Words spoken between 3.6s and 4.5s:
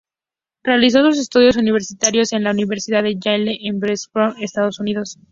en New Haven,